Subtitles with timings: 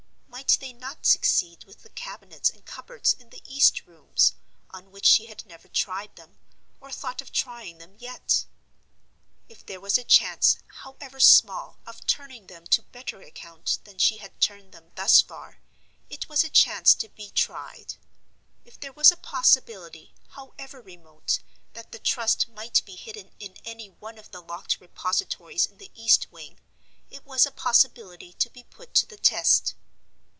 [0.31, 4.33] Might they not succeed with the cabinets and cupboards in the east rooms,
[4.71, 6.37] on which she had never tried them,
[6.79, 8.45] or thought of trying them, yet?
[9.47, 14.17] If there was a chance, however small, of turning them to better account than she
[14.17, 15.59] had turned them thus far,
[16.09, 17.95] it was a chance to be tried.
[18.65, 21.39] If there was a possibility, however remote,
[21.73, 25.91] that the Trust might be hidden in any one of the locked repositories in the
[25.93, 26.59] east wing,
[27.11, 29.75] it was a possibility to be put to the test.